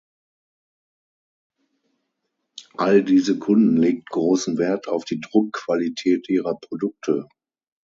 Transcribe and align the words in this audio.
All 2.79 3.03
diese 3.03 3.37
Kunden 3.37 3.77
legten 3.77 4.05
großen 4.09 4.57
Wert 4.57 4.87
auf 4.87 5.05
die 5.05 5.19
Druckqualität 5.21 6.27
ihrer 6.27 6.55
Produkte. 6.59 7.27